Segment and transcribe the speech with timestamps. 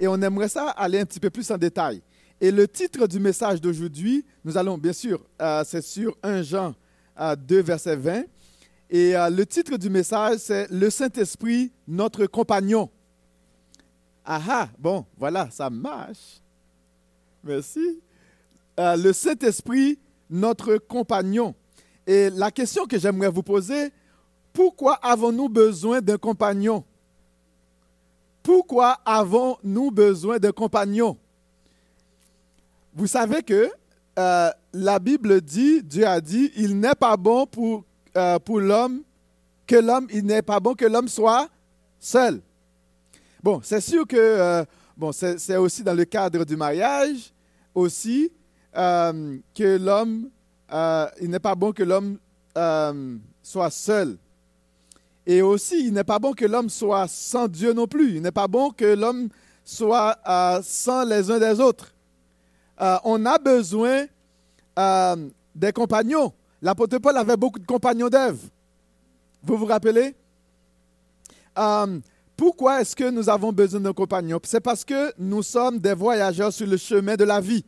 [0.00, 2.00] et on aimerait ça aller un petit peu plus en détail.
[2.40, 6.74] Et le titre du message d'aujourd'hui, nous allons, bien sûr, euh, c'est sur 1 Jean
[7.46, 8.22] 2, verset 20.
[8.88, 12.88] Et euh, le titre du message, c'est Le Saint-Esprit, notre compagnon.
[14.24, 16.40] Ah ah, bon, voilà, ça marche.
[17.44, 18.00] Merci.
[18.78, 19.98] Euh, le Saint-Esprit,
[20.30, 21.54] notre compagnon.
[22.06, 23.90] Et la question que j'aimerais vous poser,
[24.54, 26.84] pourquoi avons-nous besoin d'un compagnon?
[28.42, 31.16] Pourquoi avons-nous besoin d'un compagnon
[32.94, 33.70] vous savez que
[34.18, 37.84] euh, la Bible dit, Dieu a dit, il n'est pas bon pour,
[38.16, 39.02] euh, pour l'homme
[39.66, 41.48] que l'homme, il n'est pas bon que l'homme soit
[42.00, 42.40] seul.
[43.42, 44.64] Bon, c'est sûr que euh,
[45.38, 47.32] c'est aussi dans le cadre du mariage
[47.74, 48.30] aussi
[48.74, 50.28] que l'homme,
[51.20, 52.18] il n'est pas bon que l'homme
[53.42, 54.18] soit seul.
[55.26, 58.16] Et aussi, il n'est pas bon que l'homme soit sans Dieu non plus.
[58.16, 59.28] Il n'est pas bon que l'homme
[59.64, 60.18] soit
[60.62, 61.94] sans les uns des autres.
[62.80, 64.06] Euh, on a besoin
[64.78, 65.16] euh,
[65.54, 66.32] des compagnons.
[66.62, 68.38] L'apôtre Paul avait beaucoup de compagnons d'Ève.
[69.42, 70.14] Vous vous rappelez?
[71.58, 72.00] Euh,
[72.36, 76.52] Pourquoi est-ce que nous avons besoin d'un compagnon C'est parce que nous sommes des voyageurs
[76.52, 77.64] sur le chemin de la vie.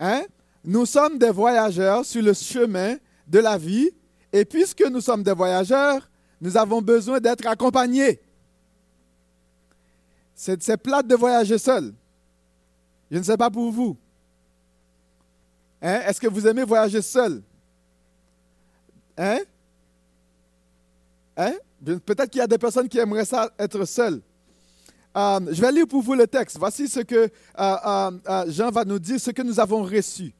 [0.00, 0.22] Hein?
[0.64, 2.96] Nous sommes des voyageurs sur le chemin
[3.28, 3.90] de la vie.
[4.32, 6.09] Et puisque nous sommes des voyageurs,
[6.40, 8.20] nous avons besoin d'être accompagnés.
[10.34, 11.92] C'est plate de voyager seul.
[13.10, 13.96] Je ne sais pas pour vous.
[15.82, 16.00] Hein?
[16.06, 17.42] Est-ce que vous aimez voyager seul?
[19.18, 19.40] Hein?
[21.36, 21.54] Hein?
[21.84, 24.22] Peut-être qu'il y a des personnes qui aimeraient ça être seules.
[25.16, 26.56] Euh, je vais lire pour vous le texte.
[26.58, 27.14] Voici ce que
[27.58, 30.32] euh, euh, Jean va nous dire, ce que nous avons reçu.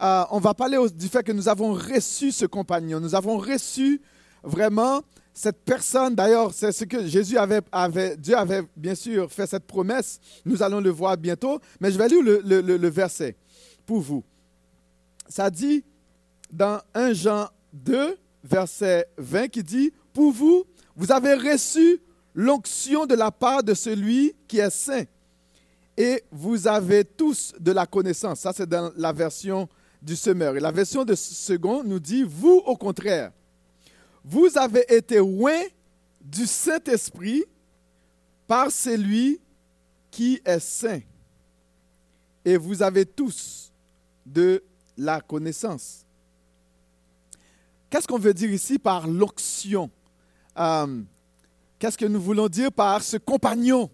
[0.00, 3.00] on va parler du fait que nous avons reçu ce compagnon.
[3.00, 4.00] Nous avons reçu
[4.42, 5.02] vraiment
[5.34, 7.62] cette personne, d'ailleurs, c'est ce que Jésus avait,
[8.18, 10.20] Dieu avait bien sûr fait cette promesse.
[10.44, 13.36] Nous allons le voir bientôt, mais je vais lire le, verset
[13.86, 14.22] pour vous.
[15.28, 15.84] Ça dit
[16.50, 20.64] dans 1 Jean 2, verset 20, qui dit, Pour vous,
[20.94, 22.00] vous avez reçu
[22.34, 25.04] l'onction de la part de celui qui est saint,
[25.96, 28.40] et vous avez tous de la connaissance.
[28.40, 29.66] Ça, c'est dans la version
[30.02, 30.56] du semeur.
[30.56, 33.32] Et la version de second nous dit, Vous, au contraire,
[34.24, 35.60] vous avez été loin
[36.20, 37.44] du Saint-Esprit
[38.46, 39.40] par celui
[40.10, 41.00] qui est saint.
[42.44, 43.72] Et vous avez tous
[44.24, 44.62] de
[44.96, 46.04] la connaissance.
[47.88, 49.90] Qu'est-ce qu'on veut dire ici par l'onction?
[50.58, 51.02] Euh,
[51.78, 53.90] Qu'est-ce que nous voulons dire par ce compagnon?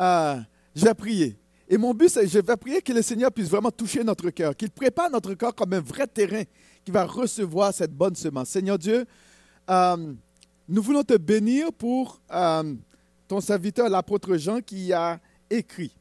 [0.00, 0.40] Euh,
[0.74, 1.38] Je vais prier.
[1.68, 4.56] Et mon but, c'est je vais prier que le Seigneur puisse vraiment toucher notre cœur,
[4.56, 6.42] qu'il prépare notre corps comme un vrai terrain
[6.84, 8.48] qui va recevoir cette bonne semence.
[8.48, 9.04] Seigneur Dieu,
[9.68, 10.12] euh,
[10.68, 12.74] nous voulons te bénir pour euh,
[13.26, 15.20] ton serviteur, l'apôtre Jean, qui a
[15.50, 15.92] écrit,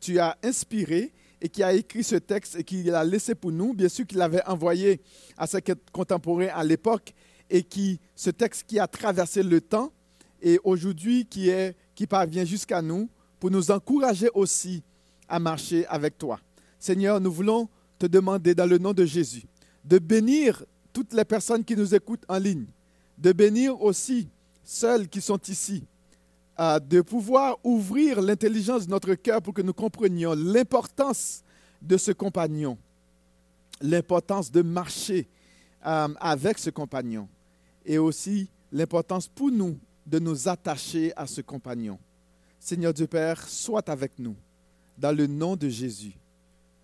[0.00, 3.74] tu as inspiré et qui a écrit ce texte et qui l'a laissé pour nous.
[3.74, 5.00] Bien sûr qu'il l'avait envoyé
[5.36, 7.12] à ses contemporains à l'époque
[7.50, 9.92] et qui, ce texte qui a traversé le temps
[10.40, 13.08] et aujourd'hui qui, est, qui parvient jusqu'à nous
[13.38, 14.82] pour nous encourager aussi
[15.28, 16.40] à marcher avec toi.
[16.78, 17.68] Seigneur, nous voulons
[17.98, 19.44] te demander dans le nom de Jésus
[19.84, 22.66] de bénir toutes les personnes qui nous écoutent en ligne,
[23.18, 24.28] de bénir aussi
[24.64, 25.84] ceux qui sont ici,
[26.58, 31.42] de pouvoir ouvrir l'intelligence de notre cœur pour que nous comprenions l'importance
[31.82, 32.78] de ce compagnon,
[33.80, 35.28] l'importance de marcher
[35.86, 37.28] euh, avec ce compagnon
[37.84, 41.98] et aussi l'importance pour nous de nous attacher à ce compagnon.
[42.58, 44.36] Seigneur Dieu Père, sois avec nous
[44.96, 46.14] dans le nom de Jésus.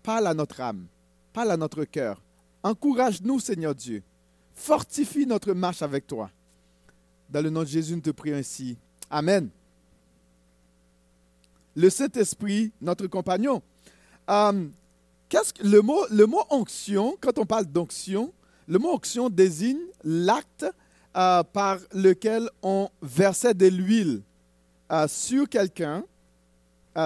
[0.03, 0.85] Parle à notre âme,
[1.33, 2.21] parle à notre cœur.
[2.63, 4.03] Encourage-nous, Seigneur Dieu,
[4.61, 6.29] Fortifie notre marche avec toi.
[7.27, 8.77] Dans le nom de Jésus, nous te prions ainsi.
[9.09, 9.49] Amen.
[11.75, 13.63] Le Saint-Esprit, notre compagnon.
[14.29, 14.67] Euh,
[15.29, 18.31] que le, mot, le mot onction, quand on parle d'onction,
[18.67, 20.67] le mot onction désigne l'acte
[21.17, 24.21] euh, par lequel on versait de l'huile
[24.91, 26.03] euh, sur quelqu'un,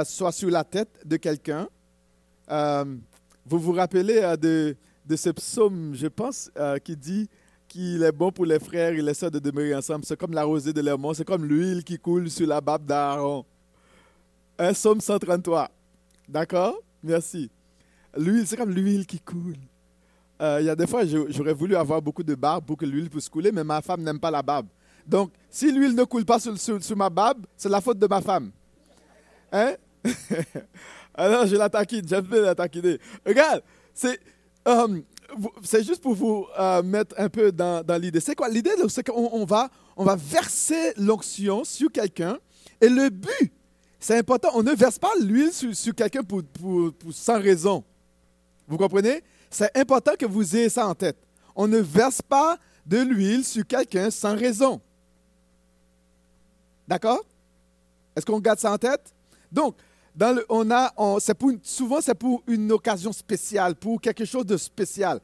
[0.03, 1.69] soit sur la tête de quelqu'un.
[2.49, 4.75] vous vous rappelez de,
[5.05, 6.51] de ce psaume, je pense,
[6.83, 7.29] qui dit
[7.75, 10.05] qu'il est bon pour les frères et les sœurs de demeurer ensemble.
[10.05, 13.43] C'est comme la rosée de l'Hermont, c'est comme l'huile qui coule sur la barbe d'Aaron.
[14.57, 15.69] Un psaume 133.
[16.29, 16.77] D'accord?
[17.03, 17.51] Merci.
[18.15, 19.57] L'huile, c'est comme l'huile qui coule.
[20.41, 23.09] Euh, il y a des fois, j'aurais voulu avoir beaucoup de barbe pour que l'huile
[23.09, 24.67] puisse couler, mais ma femme n'aime pas la barbe.
[25.05, 28.21] Donc, si l'huile ne coule pas sur, sur, ma barbe, c'est la faute de ma
[28.21, 28.51] femme.
[29.51, 29.73] Hein?
[31.13, 32.99] Alors, je la taquine, j'aime bien la taquiner.
[33.25, 33.61] Regarde,
[33.93, 34.17] c'est
[34.65, 35.01] euh,
[35.63, 38.19] c'est juste pour vous euh, mettre un peu dans, l'idée.
[38.19, 38.49] C'est quoi?
[38.49, 38.71] L'idée?
[38.89, 42.37] C'est qu'on va, on va verser l'onction sur quelqu'un
[42.81, 43.51] et le but,
[43.99, 44.49] C'est important.
[44.53, 46.41] On ne verse pas l'huile sur, quelqu'un pour,
[47.11, 47.83] sans raison.
[48.67, 49.23] Vous comprenez?
[49.49, 51.17] C'est important que vous ayez ça en tête.
[51.55, 54.81] On ne verse pas de l'huile sur quelqu'un sans raison.
[56.87, 57.23] D'accord?
[58.15, 59.13] Est-ce qu'on garde ça en tête?
[59.51, 59.75] Donc,
[60.49, 60.93] on a,
[61.63, 65.19] souvent c'est pour une occasion spéciale, pour quelque chose de spécial.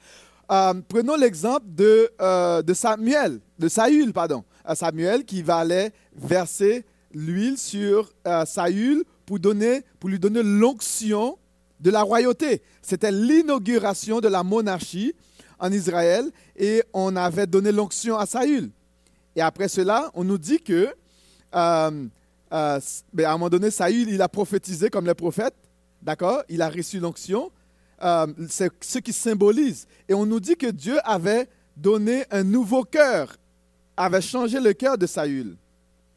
[0.51, 4.43] Euh, prenons l'exemple de, euh, de Samuel, de Saül, pardon.
[4.69, 8.11] Euh, Samuel qui va aller verser l'huile sur
[8.45, 11.37] Saül pour, donner, pour lui donner l'onction
[11.79, 12.61] de la royauté.
[12.81, 15.13] C'était l'inauguration de la monarchie
[15.59, 18.71] en Israël et on avait donné l'onction à Saül.
[19.35, 20.89] Et après cela, on nous dit que
[22.51, 22.79] euh,
[23.13, 25.55] ben, à un moment donné, Saül, il a prophétisé comme le prophète,
[26.01, 26.43] d'accord?
[26.49, 27.51] Il a reçu l'onction.
[28.03, 29.87] Euh, c'est ce qui symbolise.
[30.09, 33.37] Et on nous dit que Dieu avait donné un nouveau cœur,
[33.95, 35.55] avait changé le cœur de Saül.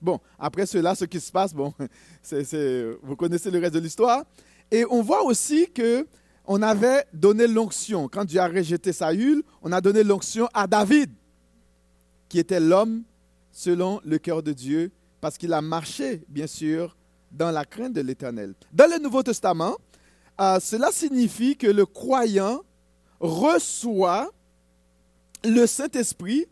[0.01, 1.73] Bon, après cela, ce qui se passe, bon,
[3.03, 4.25] vous connaissez le reste de l'histoire.
[4.71, 6.07] Et on voit aussi que
[6.47, 8.09] on avait donné l'onction.
[8.09, 11.11] Quand Dieu a rejeté Saül, on a donné l'onction à David,
[12.29, 13.03] qui était l'homme
[13.51, 14.91] selon le cœur de Dieu,
[15.25, 16.95] parce qu'il a marché, bien sûr,
[17.33, 18.53] dans la crainte de l'Éternel.
[18.71, 19.75] Dans le Nouveau Testament,
[20.39, 22.61] euh, cela signifie que le croyant
[23.21, 24.31] reçoit
[25.43, 26.45] le Saint-Esprit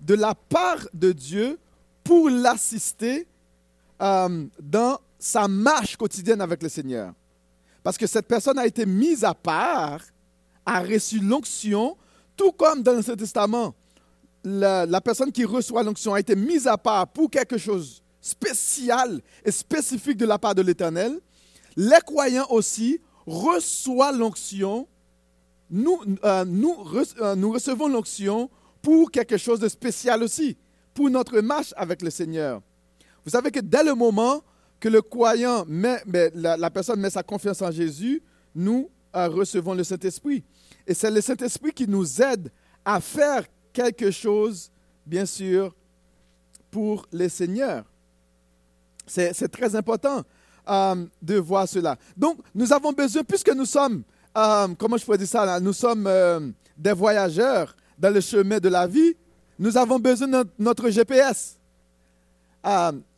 [0.00, 1.58] de la part de Dieu
[2.04, 3.26] pour l'assister
[4.00, 7.12] euh, dans sa marche quotidienne avec le Seigneur.
[7.82, 10.02] Parce que cette personne a été mise à part,
[10.64, 11.96] a reçu l'onction,
[12.36, 13.74] tout comme dans l'Ancien Testament,
[14.44, 19.20] la, la, personne qui reçoit l'onction a été mise à part pour quelque chose spécial
[19.44, 21.18] et spécifique de la part de l'Éternel.
[21.76, 24.86] Les croyants aussi reçoivent l'onction.
[25.70, 28.50] Nous, euh, euh, nous recevons l'onction
[28.82, 30.56] pour quelque chose de spécial aussi,
[30.94, 32.60] pour notre marche avec le Seigneur.
[33.24, 34.42] Vous savez que dès le moment
[34.80, 36.02] que le croyant met,
[36.34, 38.22] la, personne met sa confiance en Jésus,
[38.54, 40.42] nous euh, recevons le Saint-Esprit.
[40.86, 42.50] Et c'est le Saint-Esprit qui nous aide
[42.84, 44.70] à faire quelque chose,
[45.06, 45.74] bien sûr,
[46.70, 47.89] pour le Seigneur.
[49.10, 50.22] C'est très important
[50.68, 51.96] euh, de voir cela.
[52.16, 54.02] Donc, nous avons besoin, puisque nous sommes,
[54.36, 56.08] euh, comment je pourrais dire ça, nous sommes
[56.76, 59.14] des voyageurs dans le chemin de la vie,
[59.58, 61.60] nous avons besoin de notre GPS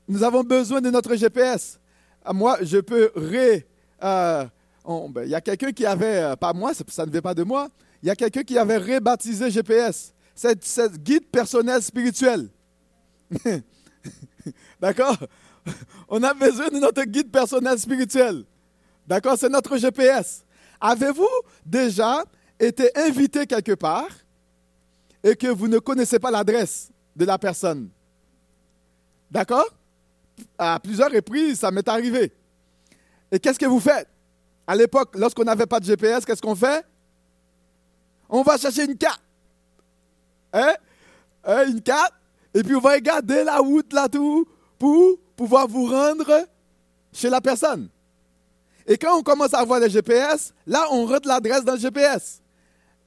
[0.08, 1.78] nous avons besoin de notre GPS.
[2.32, 3.66] Moi, je peux ré...
[4.02, 4.44] Euh,
[4.84, 7.44] ben, il y a quelqu'un qui avait, euh, pas moi, ça ne vient pas de
[7.44, 7.68] moi,
[8.02, 10.12] il y a quelqu'un qui avait rebaptisé GPS.
[10.34, 12.48] C'est guide personnel spirituel.
[14.80, 15.16] D'accord?
[16.08, 18.44] On a besoin de notre guide personnel spirituel.
[19.06, 20.44] D'accord C'est notre GPS.
[20.80, 21.28] Avez-vous
[21.64, 22.24] déjà
[22.58, 24.08] été invité quelque part
[25.22, 27.88] et que vous ne connaissez pas l'adresse de la personne?
[29.30, 29.68] D'accord?
[30.58, 32.32] À plusieurs reprises, ça m'est arrivé.
[33.30, 34.08] Et qu'est-ce que vous faites?
[34.66, 36.84] À l'époque, lorsqu'on n'avait pas de GPS, qu'est-ce qu'on fait?
[38.28, 39.22] On va chercher une carte.
[40.52, 40.74] Hein?
[41.44, 41.64] hein?
[41.68, 42.14] Une carte.
[42.54, 44.46] Et puis on va regarder la route là tout
[44.78, 46.46] pour pouvoir vous rendre
[47.12, 47.88] chez la personne.
[48.86, 52.40] Et quand on commence à avoir le GPS, là, on rentre l'adresse dans le GPS.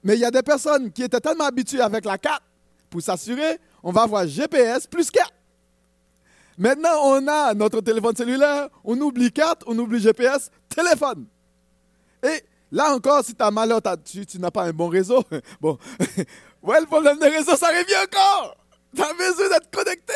[0.03, 2.43] Mais il y a des personnes qui étaient tellement habituées avec la carte,
[2.89, 5.33] pour s'assurer, on va avoir GPS plus carte.
[6.57, 11.25] Maintenant, on a notre téléphone cellulaire, on oublie carte, on oublie GPS, téléphone.
[12.23, 15.23] Et là encore, si tu as malheur, tu, tu n'as pas un bon réseau,
[15.61, 15.77] bon,
[16.63, 18.55] ouais, le problème de réseau, ça revient encore.
[18.95, 20.13] Tu as besoin d'être connecté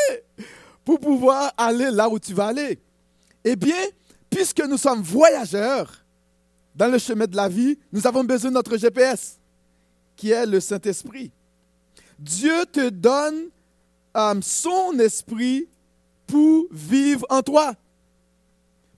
[0.89, 2.79] pour pouvoir aller là où tu vas aller.
[3.43, 3.77] Eh bien,
[4.27, 6.03] puisque nous sommes voyageurs
[6.73, 9.37] dans le chemin de la vie, nous avons besoin de notre GPS,
[10.15, 11.31] qui est le Saint-Esprit.
[12.17, 13.49] Dieu te donne
[14.17, 15.67] euh, son esprit
[16.25, 17.75] pour vivre en toi,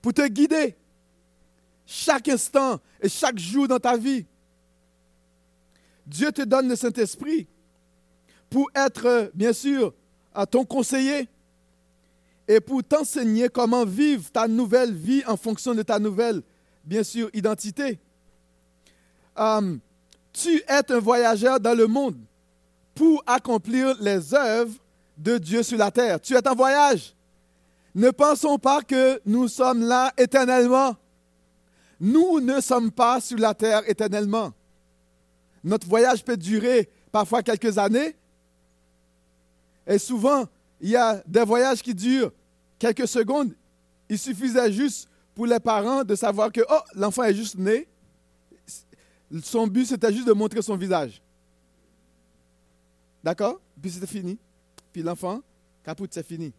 [0.02, 0.78] pour te guider
[1.86, 4.26] chaque instant et chaque jour dans ta vie.
[6.08, 7.48] Dieu te donne le Saint-Esprit
[8.50, 9.94] pour être, bien sûr,
[10.50, 11.28] ton conseiller
[12.48, 16.42] et pour t'enseigner comment vivre ta nouvelle vie en fonction de ta nouvelle,
[16.84, 18.00] bien sûr, identité.
[19.36, 19.80] Hum,
[20.34, 22.18] tu es un voyageur dans le monde
[22.96, 24.74] pour accomplir les œuvres
[25.18, 26.20] de Dieu sur la terre.
[26.20, 27.16] Tu es en voyage.
[27.94, 30.96] Ne pensons pas que nous sommes là éternellement.
[32.00, 34.54] Nous ne sommes pas sur la terre éternellement.
[35.64, 38.16] Notre voyage peut durer parfois quelques années.
[39.86, 40.46] Et souvent,
[40.82, 42.32] il y a des voyages qui durent
[42.78, 43.54] quelques secondes.
[44.10, 47.88] Il suffisait juste pour les parents de savoir que, oh, l'enfant est juste né.
[49.44, 51.22] Son but, c'était juste de montrer son visage.
[53.24, 53.62] D'accord?
[53.82, 54.38] Puis c'était fini.
[54.92, 55.42] Puis l'enfant,
[55.84, 56.52] capote, c'est fini.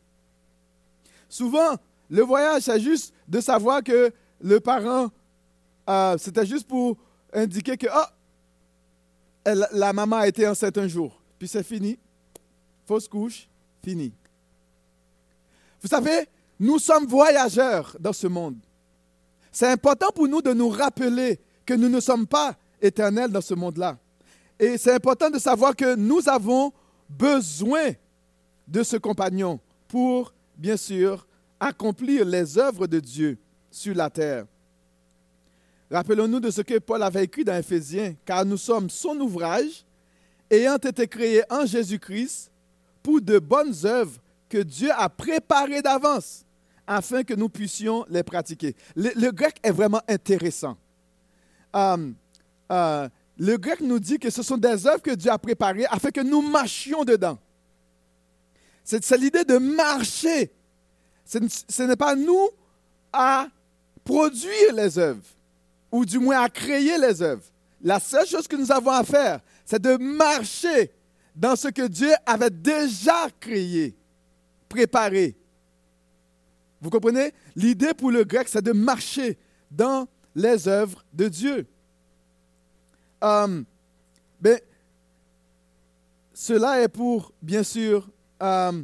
[1.28, 1.76] Souvent,
[2.12, 5.10] Le voyage, c'est juste de savoir que le parent,
[5.88, 6.98] euh, c'était juste pour
[7.32, 11.22] indiquer que oh, la maman a été enceinte un jour.
[11.38, 11.98] Puis c'est fini.
[12.84, 13.48] Fausse couche,
[13.82, 14.12] fini.
[15.80, 16.28] Vous savez,
[16.60, 18.56] nous sommes voyageurs dans ce monde.
[19.50, 23.54] C'est important pour nous de nous rappeler que nous ne sommes pas éternels dans ce
[23.54, 23.98] monde-là.
[24.58, 26.72] Et c'est important de savoir que nous avons
[27.08, 27.92] besoin
[28.68, 29.58] de ce compagnon
[29.88, 31.26] pour, bien sûr,
[31.58, 33.38] accomplir les œuvres de Dieu
[33.70, 34.46] sur la terre.
[35.90, 39.84] Rappelons-nous de ce que Paul avait écrit dans Éphésiens, car nous sommes son ouvrage,
[40.48, 42.51] ayant été créés en Jésus-Christ
[43.02, 46.44] pour de bonnes œuvres que Dieu a préparées d'avance
[46.86, 48.74] afin que nous puissions les pratiquer.
[48.96, 50.76] Le, grec est vraiment intéressant.
[51.74, 52.10] Euh,
[52.70, 56.10] euh, le grec nous dit que ce sont des œuvres que Dieu a préparées afin
[56.10, 57.38] que nous marchions dedans.
[58.84, 60.52] C'est l'idée de marcher.
[61.24, 62.50] Ce n'est pas nous
[63.12, 63.48] à
[64.04, 65.22] produire les œuvres,
[65.90, 67.44] ou du moins à créer les œuvres.
[67.80, 70.90] La seule chose que nous avons à faire, c'est de marcher
[71.34, 73.96] dans ce que Dieu avait déjà créé,
[74.68, 75.36] préparé.
[76.80, 77.32] Vous comprenez?
[77.54, 79.38] L'idée pour le grec, c'est de marcher
[79.70, 81.66] dans les œuvres de Dieu.
[83.22, 83.62] Euh,
[84.40, 84.60] ben,
[86.34, 88.10] cela est pour, bien sûr,
[88.42, 88.82] euh,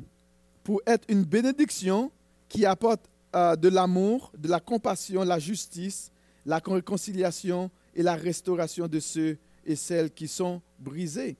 [0.62, 2.12] pour être une bénédiction
[2.48, 6.12] qui apporte euh, de l'amour, de la compassion, la justice,
[6.46, 11.36] la réconciliation et la restauration de ceux et celles qui sont brisés.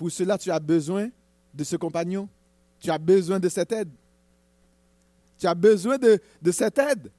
[0.00, 1.10] Pour cela, tu as besoin
[1.52, 2.26] de ce compagnon.
[2.78, 3.90] Tu as besoin de cette aide.
[5.36, 6.18] Tu as besoin de,
[6.50, 7.10] cette aide.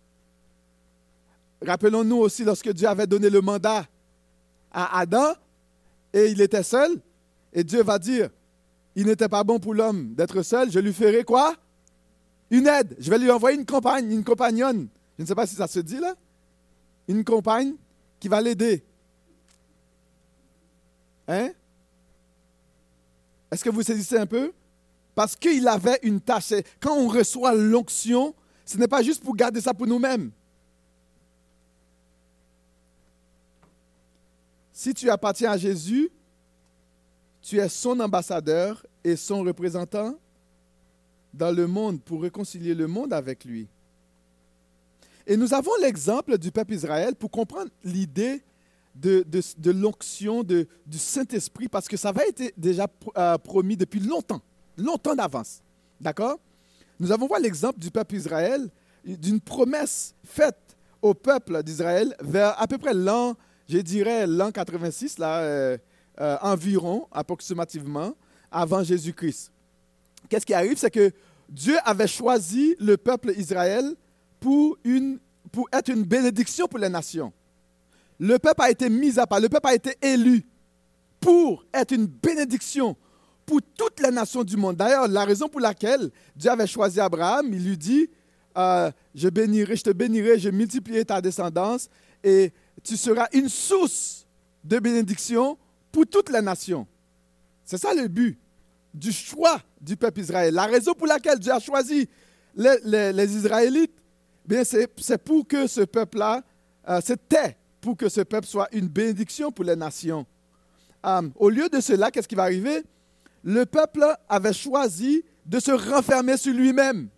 [1.63, 3.85] Rappelons-nous aussi lorsque Dieu avait donné le mandat
[4.71, 5.31] à Adam
[6.11, 6.99] et il était seul,
[7.53, 8.31] et Dieu va dire,
[8.95, 11.55] il n'était pas bon pour l'homme d'être seul, je lui ferai quoi?
[12.49, 12.95] Une aide.
[12.97, 14.87] Je vais lui envoyer une compagne, une compagnonne.
[15.19, 16.15] Je ne sais pas si ça se dit là.
[17.07, 17.75] Une compagne
[18.19, 18.83] qui va l'aider.
[21.27, 21.51] Hein?
[23.51, 24.53] Est-ce que vous saisissez un peu?
[25.13, 26.53] Parce qu'il avait une tâche.
[26.79, 28.33] Quand on reçoit l'onction,
[28.65, 30.31] ce n'est pas juste pour garder ça pour nous-mêmes.
[34.71, 36.09] Si tu appartiens à Jésus,
[37.41, 40.15] tu es son ambassadeur et son représentant
[41.33, 43.67] dans le monde pour réconcilier le monde avec lui.
[45.27, 48.41] Et nous avons l'exemple du peuple Israël pour comprendre l'idée
[48.95, 54.41] de, l'onction du Saint-Esprit, parce que ça avait été déjà euh, promis depuis longtemps,
[54.77, 55.61] longtemps d'avance.
[55.99, 56.39] D'accord?
[56.99, 58.69] Nous avons vu l'exemple du peuple Israël,
[59.03, 63.35] d'une promesse faite au peuple d'Israël vers à peu près l'an
[63.71, 65.77] je dirais l'an 86, là, euh,
[66.19, 68.13] euh, environ, approximativement,
[68.51, 69.51] avant Jésus-Christ.
[70.27, 70.77] Qu'est-ce qui arrive?
[70.77, 71.11] C'est que
[71.47, 73.95] Dieu avait choisi le peuple Israël
[74.41, 75.19] pour, une,
[75.51, 77.31] pour être une bénédiction pour les nations.
[78.21, 80.45] Le peuple a été mis à part, le peuple a été élu
[81.19, 82.95] pour être une bénédiction
[83.47, 84.75] pour toutes les nations du monde.
[84.75, 88.11] D'ailleurs, la raison pour laquelle Dieu avait choisi Abraham, il lui dit,
[88.55, 91.89] euh, je bénirai, je te bénirai, je multiplierai ta descendance
[92.23, 94.27] et tu seras une source
[94.63, 95.57] de bénédiction
[95.91, 96.85] pour toutes les nations.
[97.65, 98.37] C'est ça le but
[98.93, 100.53] du choix du peuple Israël.
[100.53, 102.07] La raison pour laquelle Dieu a choisi
[102.53, 103.95] les, Israélites,
[104.63, 106.43] c'est pour que ce peuple-là,
[106.87, 110.25] euh, c'était pour que ce peuple soit une bénédiction pour les nations.
[111.05, 112.83] Euh, au lieu de cela, qu'est-ce qui va arriver?
[113.43, 117.09] Le peuple avait choisi de se renfermer sur lui-même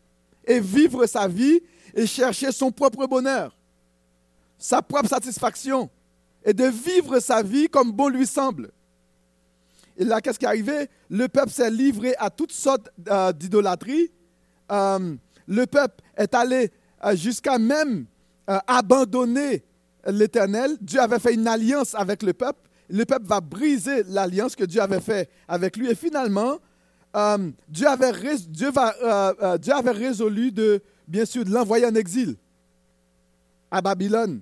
[0.45, 1.59] et vivre sa vie
[1.93, 3.53] et chercher son propre bonheur
[4.63, 5.89] sa propre satisfaction
[6.45, 8.71] et de vivre sa vie comme bon lui semble.
[9.97, 10.87] Et là, qu'est-ce qui est arrivé?
[11.09, 14.09] Le peuple s'est livré à toutes sortes euh, d'idolâtries.
[14.71, 15.15] Euh,
[15.47, 16.71] le peuple est allé
[17.03, 18.05] euh, jusqu'à même
[18.67, 19.63] abandonner
[20.07, 20.77] l'Éternel.
[20.81, 22.59] Dieu avait fait une alliance avec le peuple.
[22.89, 25.89] Le peuple va briser l'alliance que Dieu avait faite avec lui.
[25.89, 26.59] Et finalement,
[27.69, 28.11] Dieu avait,
[28.47, 32.35] Dieu, va, Dieu avait résolu de, bien sûr, de l'envoyer en exil
[33.71, 34.41] à Babylone.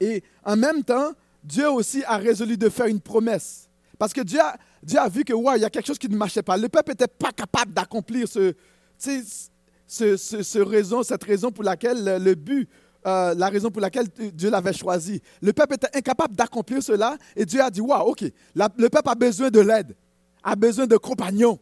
[0.00, 3.68] Et en même temps, Dieu aussi a résolu de faire une promesse.
[3.98, 6.08] Parce que Dieu a, Dieu a vu que, ouais, il y a quelque chose qui
[6.08, 6.56] ne marchait pas.
[6.56, 8.54] Le peuple n'était pas capable d'accomplir ce,
[8.98, 12.68] ce, raison, cette raison pour laquelle le, but,
[13.06, 15.22] euh, la raison pour laquelle Dieu l'avait choisi.
[15.40, 19.14] Le peuple était incapable d'accomplir cela et Dieu a dit, waouh, ok, le peuple a
[19.14, 19.96] besoin de l'aide,
[20.42, 21.58] a besoin de compagnons.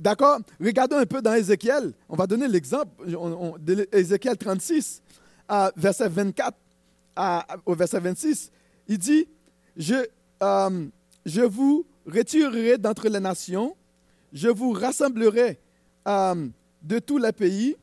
[0.00, 0.38] D'accord?
[0.60, 1.92] Regardons un peu dans Ézéchiel.
[2.08, 2.88] On va donner l'exemple,
[3.92, 5.02] Ézéchiel 36,
[5.76, 6.56] verset 24
[7.66, 8.50] au verset 26,
[8.86, 9.28] il dit,
[9.76, 10.06] je,
[10.42, 10.86] euh,
[11.26, 13.76] je vous retirerai d'entre les nations,
[14.32, 15.58] je vous rassemblerai
[16.06, 16.48] euh,
[16.82, 17.76] de tous les pays,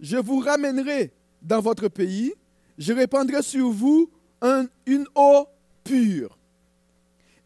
[0.00, 1.12] je vous ramènerai
[1.44, 2.32] dans votre pays,
[2.78, 4.10] je répandrai sur vous
[4.86, 5.46] une eau
[5.84, 6.36] pure,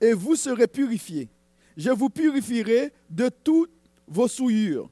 [0.01, 1.29] et vous serez purifiés.
[1.77, 3.71] Je vous purifierai de toutes
[4.07, 4.91] vos souillures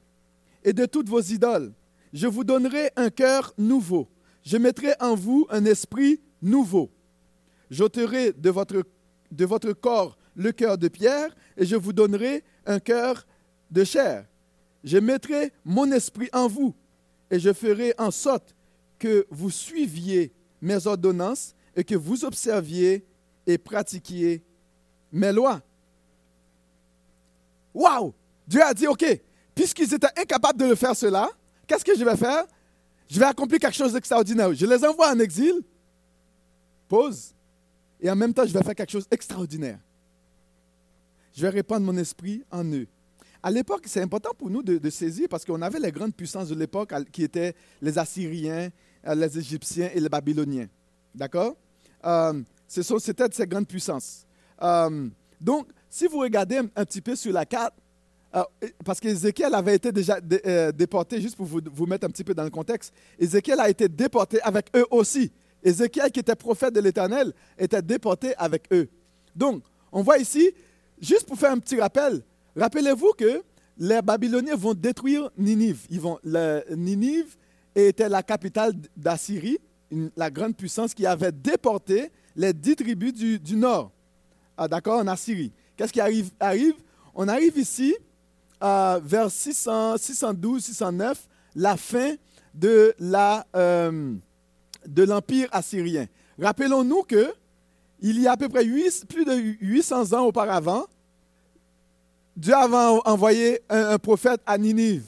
[0.63, 1.73] et de toutes vos idoles.
[2.13, 4.07] Je vous donnerai un cœur nouveau.
[4.43, 6.89] Je mettrai en vous un esprit nouveau.
[7.69, 8.83] J'ôterai de votre,
[9.31, 13.25] de votre corps le cœur de pierre et je vous donnerai un cœur
[13.69, 14.25] de chair.
[14.83, 16.73] Je mettrai mon esprit en vous
[17.29, 18.55] et je ferai en sorte
[18.97, 23.05] que vous suiviez mes ordonnances et que vous observiez
[23.45, 24.43] et pratiquiez
[25.11, 25.61] mes lois.
[27.73, 28.13] Waouh!
[28.47, 29.05] Dieu a dit, OK,
[29.53, 31.29] puisqu'ils étaient incapables de le faire cela,
[31.67, 32.45] qu'est-ce que je vais faire?
[33.09, 34.53] Je vais accomplir quelque chose d'extraordinaire.
[34.53, 35.61] Je les envoie en exil.
[36.87, 37.33] Pause.
[37.99, 39.79] Et en même temps, je vais faire quelque chose d'extraordinaire.
[41.33, 42.87] Je vais répandre mon esprit en eux.
[43.43, 46.55] À l'époque, c'est important pour nous de, saisir parce qu'on avait les grandes puissances de
[46.55, 48.69] l'époque qui étaient les Assyriens,
[49.15, 50.67] les Égyptiens et les Babyloniens.
[51.13, 51.55] D'accord?
[52.05, 54.25] Euh, C'était ces grandes puissances.
[54.61, 55.07] Euh,
[55.39, 57.73] donc, si vous regardez un, petit peu sur la carte,
[58.85, 60.19] parce qu'Ézéchiel avait été déjà
[60.71, 63.87] déporté, juste pour vous, vous, mettre un petit peu dans le contexte, Ézéchiel a été
[63.87, 65.31] déporté avec eux aussi.
[65.63, 68.87] Ézéchiel, qui était prophète de l'Éternel, était déporté avec eux.
[69.35, 70.51] Donc, on voit ici,
[71.01, 72.21] juste pour faire un petit rappel,
[72.57, 73.43] Rappelez-vous que
[73.77, 75.85] les Babyloniens vont détruire Ninive.
[75.91, 76.17] Ils vont,
[76.75, 77.37] Ninive
[77.85, 79.59] était la capitale d'Assyrie,
[80.15, 83.91] la grande puissance qui avait déporté les dix tribus du, nord,
[84.57, 85.51] ah, d'accord, en Assyrie.
[85.75, 86.31] Qu'est-ce qui arrive,
[87.13, 87.95] On arrive ici
[88.63, 92.15] euh, vers 600, 612, 609, la fin
[92.63, 94.15] euh,
[94.85, 96.07] de l'empire assyrien.
[96.39, 97.33] Rappelons-nous que
[97.99, 98.63] il y a à peu près
[99.09, 100.85] plus de 800 ans auparavant,
[102.35, 105.05] Dieu avait envoyé un, prophète à Ninive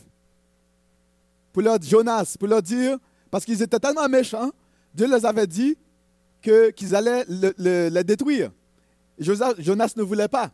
[1.60, 2.98] pour leur Jonas, pour leur dire,
[3.30, 4.50] parce qu'ils étaient tellement méchants,
[4.96, 5.78] Dieu les avait dit
[6.42, 8.50] qu'ils allaient le, détruire.
[9.20, 10.52] Jonas ne voulait pas.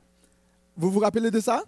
[0.75, 1.63] Vous vous rappelez de ça?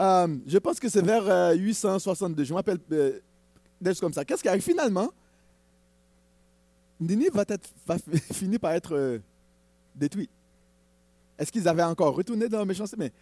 [0.00, 2.42] Euh, je pense que c'est vers 862.
[2.42, 3.20] Euh, je m'appelle euh,
[3.80, 4.24] des choses comme ça.
[4.24, 5.12] Qu'est-ce qui arrive finalement?
[6.98, 7.44] Ninive va,
[7.86, 7.96] va
[8.32, 9.20] finir par être
[9.94, 10.28] détruit.
[11.38, 12.96] Est-ce qu'ils avaient encore retourné dans la méchanceté?
[12.98, 13.12] Mais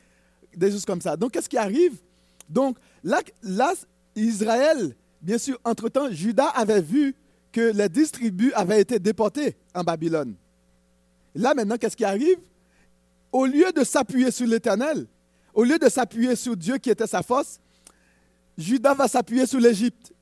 [0.57, 1.15] des choses comme ça.
[1.15, 2.01] Donc, qu'est-ce qui arrive?
[2.49, 3.75] Donc, là, là,
[4.17, 7.15] Israël, bien sûr, entre-temps, Judas avait vu
[7.53, 10.35] que les dix tribus avaient été déportées en Babylone.
[11.35, 12.39] Là, maintenant, qu'est-ce qui arrive?
[13.33, 15.07] Au lieu de s'appuyer sur l'Éternel,
[15.55, 17.61] au lieu de s'appuyer sur Dieu qui était sa force,
[18.59, 20.13] Judas va s'appuyer sur l'Égypte.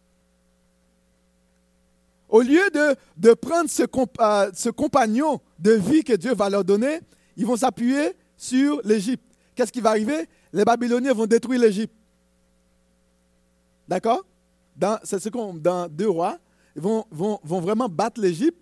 [2.29, 2.71] Au lieu
[3.17, 7.01] de, prendre ce, euh, ce compagnon de vie que Dieu va leur donner,
[7.37, 9.23] ils vont s'appuyer sur l'Égypte
[9.59, 10.29] qu'est-ce qui va arriver?
[10.53, 11.93] Les Babyloniens vont détruire l'Égypte.
[13.89, 14.25] D'accord?
[14.79, 16.39] Dans deux rois.
[16.79, 18.59] Ils vont, vraiment battre l'Égypte,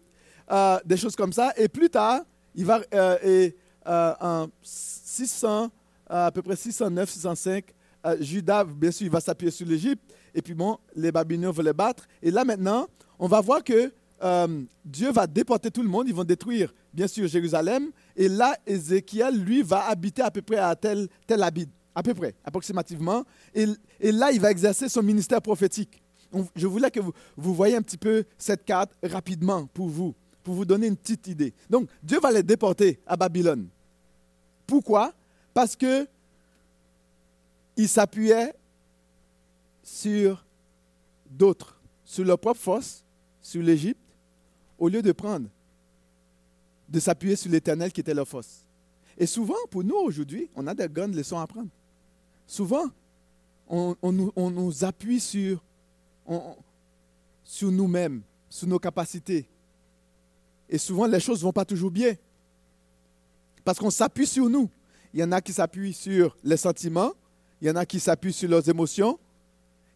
[0.50, 1.52] euh, des choses comme ça.
[1.56, 2.22] Et plus tard,
[2.54, 3.50] il va, euh,
[3.86, 5.70] euh, en 600,
[6.08, 7.64] à peu près 609, 605,
[8.20, 10.02] Judas, bien sûr, il va s'appuyer sur l'Égypte.
[10.34, 12.06] Et puis bon, les Babyloniens vont les battre.
[12.22, 12.86] Et là maintenant,
[13.18, 13.92] on va voir que
[14.84, 16.08] Dieu va déporter tout le monde.
[16.08, 17.90] Ils vont détruire, bien sûr, Jérusalem.
[18.14, 22.14] Et là, Ézéchiel, lui, va habiter à peu près à tel, tel habit, à peu
[22.14, 23.24] près, approximativement.
[23.52, 23.66] Et,
[24.12, 26.00] là, il va exercer son ministère prophétique.
[26.54, 30.64] Je voulais que vous, vous un petit peu cette carte rapidement pour vous, pour vous
[30.64, 31.54] donner une petite idée.
[31.68, 33.68] Donc, Dieu va les déporter à Babylone.
[34.66, 35.12] Pourquoi?
[35.54, 36.06] Parce que
[37.76, 38.54] il s'appuyait
[39.82, 40.44] sur
[41.30, 43.04] d'autres, sur leur propre force,
[43.40, 44.00] sur l'Égypte,
[44.78, 45.48] au lieu de prendre
[46.88, 48.64] de s'appuyer sur l'Éternel qui était leur force.
[49.18, 51.68] Et souvent, pour nous aujourd'hui, on a des grandes leçons à apprendre.
[52.46, 52.84] Souvent,
[53.68, 55.62] on, nous, appuie sur,
[57.42, 59.48] sur nous-mêmes, sur nos capacités.
[60.68, 62.14] Et souvent, les choses ne vont pas toujours bien.
[63.64, 64.70] Parce qu'on s'appuie sur nous.
[65.14, 67.12] Il y en a qui s'appuient sur les sentiments,
[67.60, 69.18] il y en a qui s'appuient sur leurs émotions,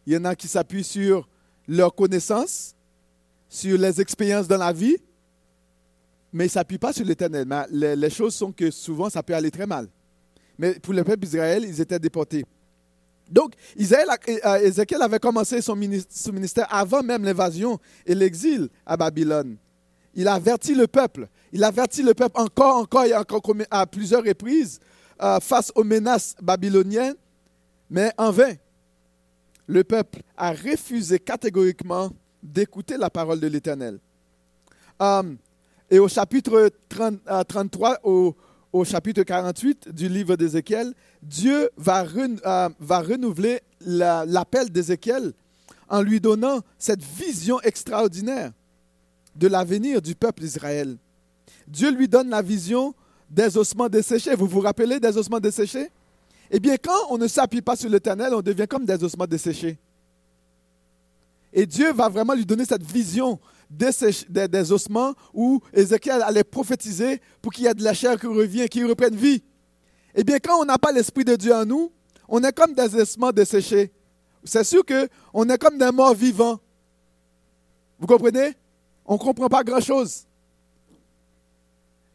[0.05, 1.27] il y en a qui s'appuient sur
[1.67, 2.75] leurs connaissances,
[3.47, 4.97] sur les expériences dans la vie
[6.33, 7.47] mais il ne s'appuie pas sur l'éternel.
[7.71, 9.87] Les, choses sont que souvent, ça peut aller très mal.
[10.57, 12.45] Mais pour le peuple d'Israël, ils étaient déportés.
[13.31, 19.55] Donc, euh, Ézéchiel avait commencé son ministère avant même l'invasion et l'exil à Babylone.
[20.13, 21.27] Il a averti le peuple.
[21.53, 24.79] Il a averti le peuple encore, encore et encore à plusieurs reprises
[25.21, 27.15] euh, face aux menaces babyloniennes,
[27.89, 28.53] mais en vain.
[29.67, 32.09] Le peuple a refusé catégoriquement
[32.43, 33.99] d'écouter la parole de l'Éternel.
[35.01, 35.23] Euh,
[35.89, 36.69] et au chapitre
[37.47, 38.31] 33, euh,
[38.71, 45.33] au, chapitre 48 du livre d'Ézéchiel, Dieu va, euh, renouveler l'appel d'Ézéchiel
[45.89, 48.51] en lui donnant cette vision extraordinaire
[49.35, 50.97] de l'avenir du peuple d'Israël.
[51.67, 52.93] Dieu lui donne la vision
[53.29, 54.35] des ossements desséchés.
[54.35, 55.89] Vous vous rappelez des ossements desséchés?
[56.49, 59.77] Eh bien, quand on ne s'appuie pas sur l'Éternel, on devient comme des ossements desséchés.
[61.53, 63.39] Et Dieu va vraiment lui donner cette vision
[63.71, 68.67] des, ossements où Ézéchiel allait prophétiser pour qu'il y ait de la chair qui revient,
[68.67, 69.43] qui reprenne vie.
[70.13, 71.91] Eh bien, quand on n'a pas l'Esprit de Dieu en nous,
[72.27, 73.91] on est comme des ossements desséchés.
[74.43, 76.59] C'est sûr qu'on est comme des morts vivants.
[77.99, 78.53] Vous comprenez?
[79.05, 80.25] On ne comprend pas grand-chose.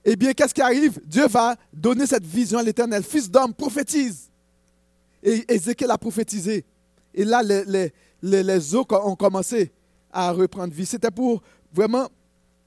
[0.05, 1.01] Eh bien, qu'est-ce qui arrive?
[1.05, 3.03] Dieu va donner cette vision à l'Éternel.
[3.03, 4.31] Fils d'homme, prophétise.
[5.23, 6.65] Et Ézéchiel a prophétisé.
[7.15, 7.93] Et là, les,
[8.23, 9.73] les, les eaux ont commencé
[10.17, 10.87] à reprendre vie.
[10.87, 12.09] C'était pour vraiment,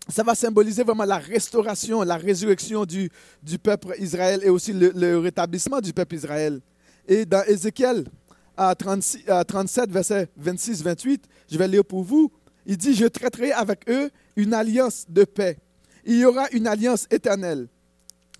[0.07, 3.09] ça va symboliser vraiment la restauration, la résurrection du,
[3.41, 6.61] du peuple Israël et aussi le, rétablissement du peuple Israël.
[7.07, 8.05] Et dans Ézéchiel
[8.55, 12.31] à, 37, verset 26-28, je vais lire pour vous,
[12.67, 15.57] il dit, je traiterai avec eux une alliance de paix.
[16.05, 17.67] Il y aura une alliance éternelle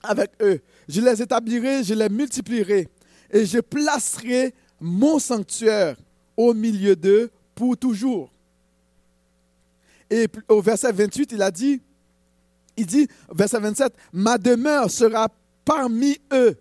[0.03, 0.61] avec eux.
[0.87, 2.87] Je les établirai, je les multiplierai
[3.31, 5.97] et je placerai mon sanctuaire
[6.37, 8.31] au milieu d'eux pour toujours.
[10.09, 11.81] Et au verset 28, il a dit,
[12.77, 15.29] il dit, verset 27, ma demeure sera
[15.65, 16.57] parmi eux.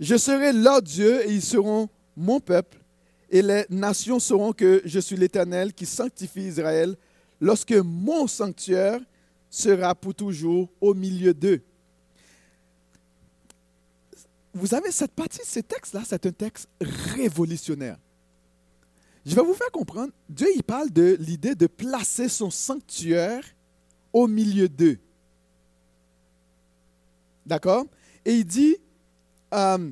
[0.00, 2.78] Je serai leur Dieu et ils seront mon peuple.
[3.30, 6.96] Et les nations sauront que je suis l'Éternel qui sanctifie Israël
[7.40, 9.00] lorsque mon sanctuaire
[9.50, 11.60] sera pour toujours au milieu d'eux.
[14.54, 17.98] Vous avez cette partie, ce texte-là, c'est un texte révolutionnaire.
[19.28, 23.44] Je vais vous faire comprendre, Dieu il parle de l'idée de placer son sanctuaire
[24.10, 24.98] au milieu d'eux.
[27.44, 27.84] D'accord?
[28.24, 28.78] Et il dit,
[29.52, 29.90] euh,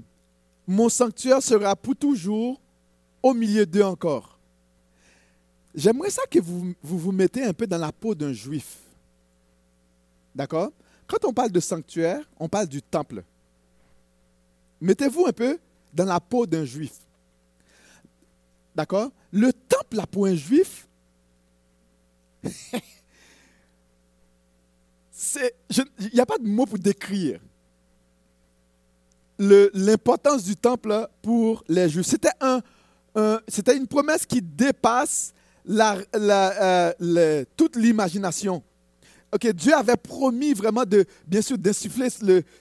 [0.66, 2.58] mon sanctuaire sera pour toujours
[3.22, 4.38] au milieu d'eux encore.
[5.74, 8.78] J'aimerais ça que vous, vous vous mettez un peu dans la peau d'un juif.
[10.34, 10.72] D'accord?
[11.06, 13.22] Quand on parle de sanctuaire, on parle du temple.
[14.80, 15.58] Mettez-vous un peu
[15.92, 17.05] dans la peau d'un juif.
[18.76, 19.10] D'accord?
[19.32, 20.86] Le temple, là, pour un juif,
[22.44, 22.50] il
[26.12, 27.40] n'y a pas de mot pour décrire
[29.38, 32.06] l'importance du temple pour les juifs.
[32.06, 32.60] C'était un,
[33.48, 35.32] c'était une promesse qui dépasse
[35.68, 38.62] euh, toute l'imagination.
[39.54, 42.08] Dieu avait promis vraiment de, bien sûr, d'insuffler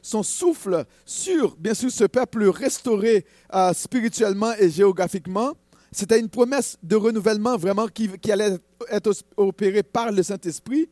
[0.02, 5.54] son souffle sur, bien sûr, ce peuple restauré euh, spirituellement et géographiquement.
[5.96, 8.58] C'était une promesse de renouvellement vraiment qui, allait
[8.90, 10.90] être opérée par le Saint-Esprit.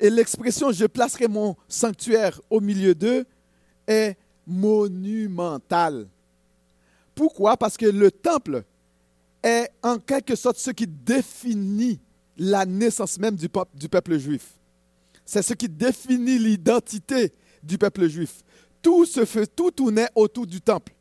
[0.00, 3.24] Et l'expression je placerai mon sanctuaire au milieu d'eux
[3.86, 6.08] est monumentale.
[7.14, 7.56] Pourquoi?
[7.56, 8.64] Parce que le temple
[9.44, 12.00] est en quelque sorte ce qui définit
[12.36, 14.54] la naissance même du, du peuple juif.
[15.24, 18.42] C'est ce qui définit l'identité du peuple juif.
[18.82, 20.96] Tout se fait, tout tournait autour du temple.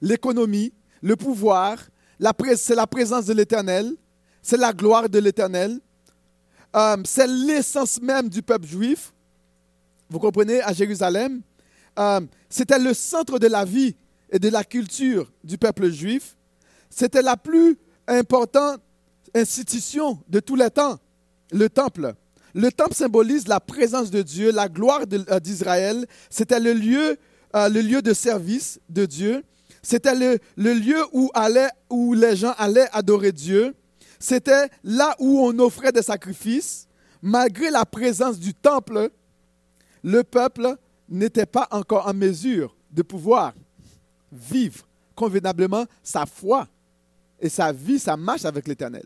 [0.00, 1.76] L'économie, le pouvoir,
[2.56, 3.94] c'est la présence de l'Éternel,
[4.42, 5.80] c'est la gloire de l'Éternel,
[6.74, 9.12] euh, c'est l'essence même du peuple juif.
[10.08, 11.42] Vous comprenez, à Jérusalem,
[11.98, 13.94] euh, c'était le centre de la vie
[14.30, 16.36] et de la culture du peuple juif.
[16.88, 18.80] C'était la plus importante
[19.34, 20.98] institution de tous les temps,
[21.50, 22.14] le temple.
[22.54, 26.06] Le temple symbolise la présence de Dieu, la gloire euh, d'Israël.
[26.30, 27.16] C'était le lieu,
[27.54, 29.42] le lieu de service de Dieu.
[29.82, 31.30] C'était le, lieu où,
[31.90, 33.74] où les gens allaient adorer Dieu.
[34.18, 36.86] C'était là où on offrait des sacrifices.
[37.20, 39.10] Malgré la présence du temple,
[40.02, 40.76] le peuple
[41.08, 43.54] n'était pas encore en mesure de pouvoir
[44.30, 46.68] vivre convenablement sa foi
[47.40, 49.04] et sa vie, sa marche avec l'Éternel.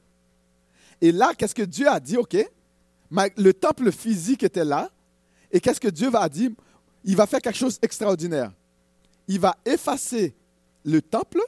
[1.01, 2.17] Et là, qu'est-ce que Dieu a dit?
[2.17, 2.37] OK,
[3.11, 4.91] le temple physique était là.
[5.51, 6.51] Et qu'est-ce que Dieu va dire?
[7.05, 8.53] Il va faire quelque chose d'extraordinaire.
[9.29, 10.35] Il va effacer
[10.87, 11.43] le temple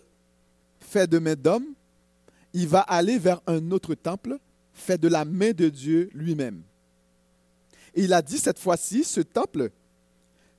[0.81, 1.67] fait de main d'homme.
[2.53, 4.39] Il va aller vers un autre temple
[4.75, 6.63] fait de la main de Dieu lui-même.
[7.95, 9.71] Et il a dit cette fois-ci, ce temple,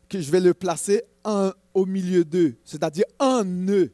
[0.07, 3.91] que je vais le placer en, au milieu d'eux, c'est-à-dire en eux.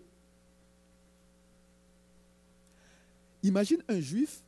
[3.43, 4.41] Imagine un juif,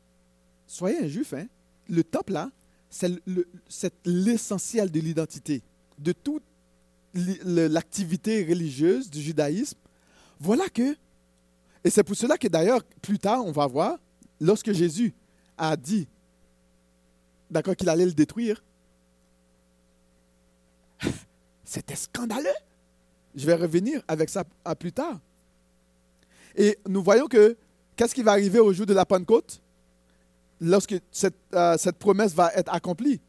[0.66, 1.48] soyez un juif, hein,
[1.90, 2.50] le temple là,
[2.90, 5.62] c'est l'essentiel de l'identité,
[6.00, 6.44] de toute
[7.14, 9.78] l'activité religieuse du judaïsme.
[10.40, 10.96] Voilà que,
[11.84, 13.98] et c'est pour cela que d'ailleurs, plus tard, on va voir,
[14.40, 15.14] lorsque Jésus
[15.58, 16.08] a dit,
[17.50, 18.64] d'accord, qu'il allait le détruire,
[21.64, 22.50] c'était scandaleux.
[23.36, 24.44] Je vais revenir avec ça
[24.80, 25.20] plus tard.
[26.56, 27.56] Et nous voyons que
[27.96, 29.62] qu'est-ce qui va arriver au jour de la Pentecôte?
[30.60, 33.22] Lorsque cette, euh, promesse va être accomplie.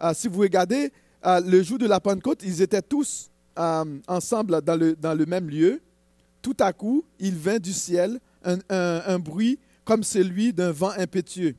[0.00, 0.92] Euh, si vous regardez
[1.26, 5.50] euh, le jour de la Pentecôte, ils étaient tous ensemble dans le, dans le même
[5.50, 5.82] lieu.
[6.42, 11.54] Tout à coup, il vint du ciel un, bruit comme celui d'un vent impétueux.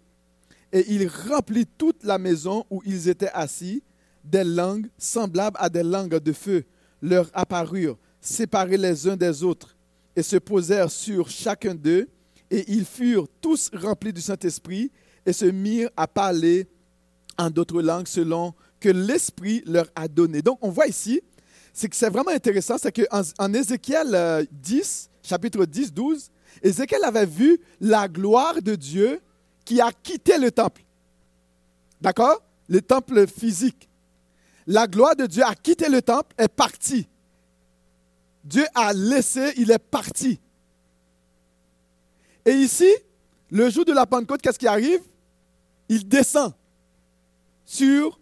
[0.71, 3.83] Et il remplit toute la maison où ils étaient assis.
[4.23, 6.63] Des langues semblables à des langues de feu
[7.01, 9.75] leur apparurent, séparées les uns des autres,
[10.15, 12.07] et se posèrent sur chacun d'eux.
[12.51, 14.91] Et ils furent tous remplis du Saint-Esprit
[15.25, 16.67] et se mirent à parler
[17.37, 20.41] en d'autres langues selon que l'Esprit leur a donné.
[20.41, 21.21] Donc, on voit ici,
[21.73, 26.29] c'est que c'est vraiment intéressant, c'est qu'en en Ézéchiel 10, euh, chapitre 10, 12,
[26.61, 29.21] Ézéchiel avait vu la gloire de Dieu
[29.63, 30.83] qui a quitté le temple.
[32.01, 32.41] D'accord?
[32.67, 33.89] Le temple physique.
[34.67, 37.07] La gloire de Dieu a quitté le temple, est partie.
[38.43, 40.39] Dieu a laissé, il est parti.
[42.45, 42.89] Et ici,
[43.49, 45.01] le jour de la Pentecôte, qu'est-ce qui arrive?
[45.89, 46.53] Il descend
[47.65, 48.19] sur,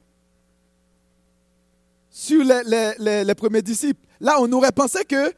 [2.19, 4.05] sur les, premiers disciples.
[4.19, 5.33] Là, on aurait pensé que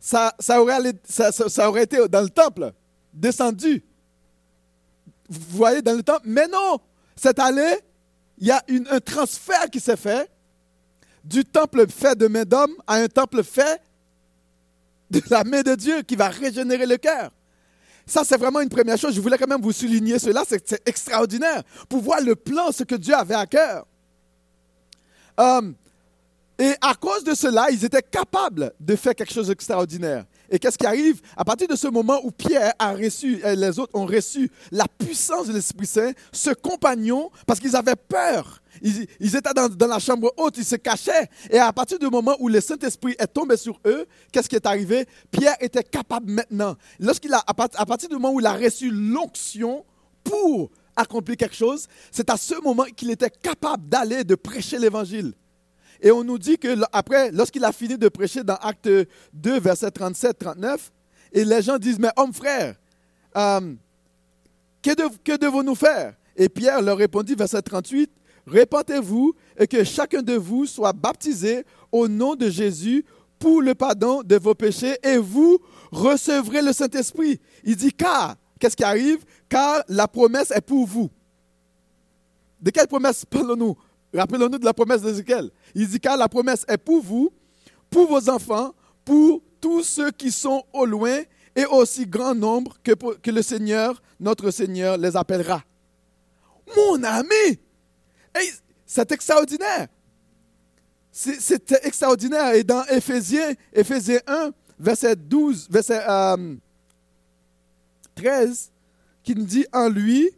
[0.00, 2.72] ça, aurait été dans le temple,
[3.12, 3.84] descendu.
[5.28, 6.22] Vous voyez, dans le temple.
[6.24, 6.80] Mais non,
[7.14, 7.78] c'est allé,
[8.38, 10.28] il y a un transfert qui s'est fait
[11.22, 13.80] du temple fait de main d'homme à un temple fait
[15.10, 17.30] de la main de Dieu qui va régénérer le cœur.
[18.06, 19.14] Ça, c'est vraiment une première chose.
[19.14, 20.42] Je voulais quand même vous souligner cela.
[20.46, 23.86] C'est extraordinaire pour voir le plan, ce que Dieu avait à cœur.
[25.38, 25.72] Euh,
[26.58, 30.24] et à cause de cela, ils étaient capables de faire quelque chose d'extraordinaire.
[30.48, 31.20] Et qu'est-ce qui arrive?
[31.36, 34.84] À partir de ce moment où Pierre a reçu, et les autres ont reçu la
[34.86, 39.98] puissance de l'Esprit Saint, ce compagnon, parce qu'ils avaient peur, ils, étaient dans, dans, la
[39.98, 41.28] chambre haute, ils se cachaient.
[41.50, 44.66] Et à partir du moment où le Saint-Esprit est tombé sur eux, qu'est-ce qui est
[44.66, 45.06] arrivé?
[45.32, 49.84] Pierre était capable maintenant, lorsqu'il a, à partir du moment où il a reçu l'onction
[50.22, 55.34] pour accomplir quelque chose, c'est à ce moment qu'il était capable d'aller, de prêcher l'Évangile.
[56.00, 58.88] Et on nous dit que après, lorsqu'il a fini de prêcher dans Acte
[59.32, 60.90] 2, verset 37-39,
[61.32, 62.76] et les gens disent, mais homme frère,
[63.36, 63.74] euh,
[64.82, 66.14] que, devons-nous faire?
[66.36, 68.10] Et Pierre leur répondit, verset 38,
[68.46, 73.04] Répentez-vous et que chacun de vous soit baptisé au nom de Jésus
[73.38, 75.58] pour le pardon de vos péchés et vous
[75.90, 77.40] recevrez le Saint-Esprit.
[77.64, 79.24] Il dit car, qu'est-ce qui arrive?
[79.48, 81.10] Car la promesse est pour vous.
[82.60, 83.76] De quelle promesse parlons-nous?
[84.14, 85.50] Rappelons-nous de la promesse d'Ézéchiel.
[85.74, 87.32] Il dit car la promesse est pour vous,
[87.90, 88.72] pour vos enfants,
[89.04, 91.22] pour tous ceux qui sont au loin
[91.56, 95.62] et aussi grand nombre que, le Seigneur, notre Seigneur, les appellera.
[96.76, 97.58] Mon ami,
[98.86, 99.88] c'est extraordinaire.
[101.10, 102.54] C'est extraordinaire.
[102.54, 106.00] Et dans Éphésiens, Éphésiens 1, verset 12, verset
[108.16, 108.54] 13, euh,
[109.22, 110.30] qui nous dit en lui,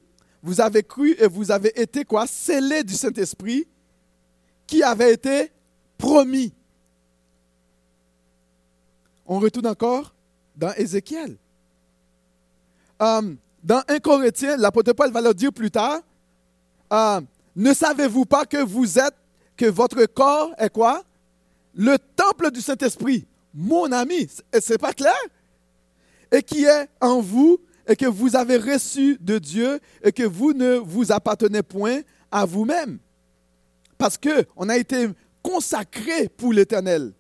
[0.47, 2.25] vous avez cru et vous avez été quoi?
[2.25, 3.67] Scellés du Saint-Esprit
[4.65, 5.51] qui avait été
[5.99, 6.53] promis.
[9.27, 10.15] On retourne encore
[10.57, 11.37] dans Ézéchiel.
[13.03, 16.01] Euh, dans 1 Corinthiens, l'apôtre Paul va le dire plus tard,
[16.93, 17.21] euh,
[17.57, 19.17] ne savez-vous pas que vous êtes,
[19.57, 21.03] que votre corps est quoi?
[21.75, 23.27] Le temple du Saint-Esprit.
[23.53, 24.29] Mon ami,
[24.61, 25.19] c'est pas clair?
[26.31, 30.53] Et qui est en vous et que vous avez reçu de Dieu et que vous
[30.53, 32.99] ne vous appartenez point à vous-même.
[33.99, 35.09] Parce qu'on a été
[35.43, 37.13] consacré pour l'éternel.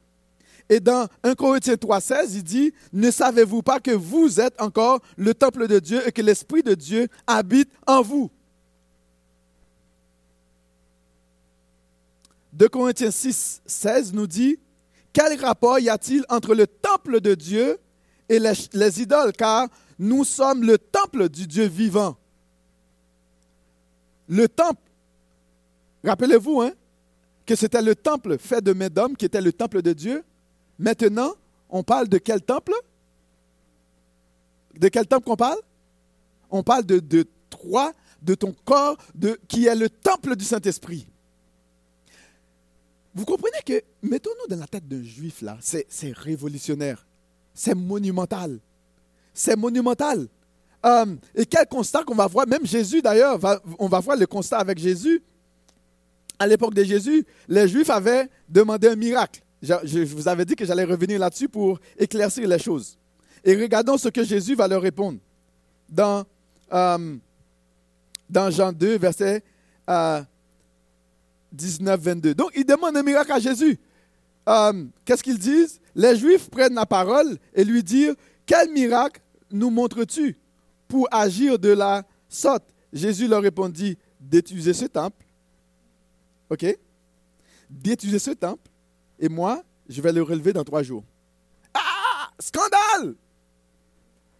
[0.68, 5.32] Et dans 1 Corinthiens 3,16, il dit Ne savez-vous pas que vous êtes encore le
[5.32, 8.30] temple de Dieu et que l'Esprit de Dieu habite en vous
[12.52, 14.58] 2 Corinthiens 6, 16 nous dit
[15.12, 17.78] Quel rapport y a-t-il entre le temple de Dieu
[18.28, 19.32] et les, les idoles?
[19.32, 22.16] Car nous sommes le temple du Dieu vivant.
[24.28, 24.80] Le temple,
[26.04, 26.72] rappelez-vous, hein,
[27.46, 30.24] que c'était le temple fait de main qui était le temple de Dieu.
[30.78, 31.32] Maintenant,
[31.70, 32.74] on parle de quel temple?
[34.76, 35.60] De quel temple qu'on parle?
[36.50, 41.06] On parle de, de toi, de ton corps, de, qui est le temple du Saint-Esprit.
[43.14, 47.06] Vous comprenez que, mettons-nous dans la tête d'un juif là, c'est révolutionnaire,
[47.54, 48.60] c'est monumental
[49.36, 50.26] c'est monumental.
[50.84, 53.38] Euh, et quel constat qu'on va voir, même Jésus d'ailleurs,
[53.78, 55.22] on va voir le constat avec Jésus.
[56.38, 59.40] À l'époque de Jésus, les Juifs avaient demandé un miracle.
[59.62, 62.98] Je, vous avais dit que j'allais revenir là-dessus pour éclaircir les choses.
[63.44, 65.18] Et regardons ce que Jésus va leur répondre
[65.88, 66.24] dans,
[66.72, 67.16] euh,
[68.50, 69.42] Jean 2, verset
[69.88, 72.28] 19-22.
[72.28, 73.78] Euh, Donc, ils demandent un miracle à Jésus.
[75.04, 75.80] Qu'est-ce qu'ils disent?
[75.94, 78.14] Les Juifs prennent la parole et lui disent,
[78.46, 80.38] quel miracle nous montres-tu
[80.88, 82.64] pour agir de la sorte?
[82.92, 85.24] Jésus leur répondit, d'étudier ce temple.
[86.50, 86.64] OK?
[87.68, 88.70] D'étudier ce temple.
[89.18, 91.04] Et moi, je vais le relever dans trois jours.
[91.74, 93.14] Ah Scandale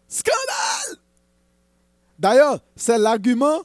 [0.09, 1.03] Scandale
[2.19, 3.63] D'ailleurs, c'est l'argument,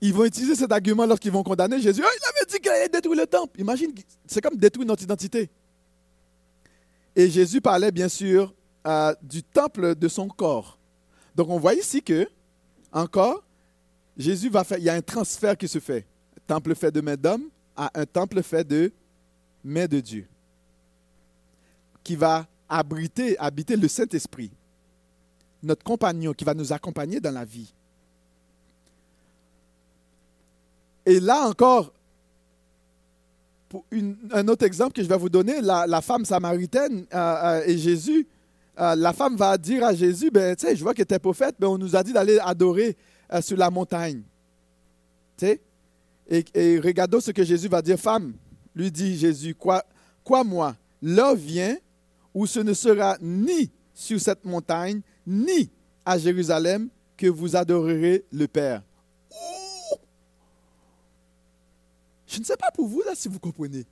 [0.00, 2.02] ils vont utiliser cet argument lorsqu'ils vont condamner Jésus.
[2.04, 3.60] Oh, il avait dit qu'il allait détruire le temple.
[3.60, 3.92] Imagine,
[4.26, 5.50] c'est comme détruire notre identité.
[7.14, 8.54] Et Jésus parlait bien sûr
[8.86, 10.78] euh, du temple de son corps.
[11.34, 12.28] Donc on voit ici que,
[12.92, 13.42] encore,
[14.16, 16.06] Jésus va faire, il y a un transfert qui se fait.
[16.46, 18.92] Temple fait de main d'homme à un temple fait de
[19.64, 20.26] main de Dieu,
[22.02, 24.50] qui va abriter, habiter le Saint-Esprit,
[25.62, 27.72] notre compagnon qui va nous accompagner dans la vie.
[31.06, 31.92] Et là encore,
[34.32, 38.26] un autre exemple que je vais vous donner, la, femme samaritaine euh, euh, et Jésus,
[38.80, 41.66] euh, la femme va dire à Jésus, ben, je vois que tu es prophète, mais
[41.66, 42.96] on nous a dit d'aller adorer
[43.40, 44.22] sur la montagne.
[45.36, 45.60] Tu?
[46.30, 47.98] Et, regardons ce que Jésus va dire.
[47.98, 48.34] Femme,
[48.74, 49.84] lui dit Jésus, quoi,
[50.22, 50.76] quoi moi?
[51.02, 51.76] L'heure vient
[52.32, 55.70] où ce ne sera ni sur cette montagne, ni
[56.04, 58.82] à Jérusalem que vous adorerez le Père.
[62.26, 63.84] Je ne sais pas pour vous, là, si vous comprenez.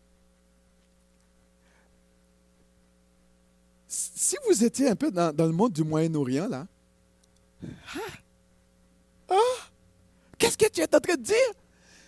[3.89, 6.67] Si vous étiez un peu dans, le monde du Moyen-Orient, là,
[7.95, 7.99] ah,
[9.31, 9.35] ah,
[10.37, 11.37] qu'est-ce que tu es en train de dire?